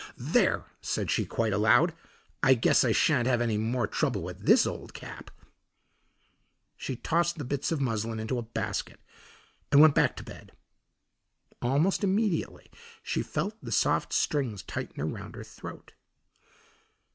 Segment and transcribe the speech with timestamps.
[0.17, 1.93] "There!" said she quite aloud.
[2.41, 5.29] "I guess I sha'n't have any more trouble with this old cap."
[6.75, 8.99] She tossed the bits of muslin into a basket
[9.71, 10.53] and went back to bed.
[11.61, 12.71] Almost immediately
[13.03, 15.93] she felt the soft strings tighten around her throat.